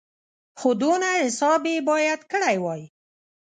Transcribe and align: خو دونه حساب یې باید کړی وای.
خو 0.59 0.69
دونه 0.81 1.09
حساب 1.23 1.61
یې 1.71 1.77
باید 1.89 2.21
کړی 2.31 2.57
وای. 2.63 2.81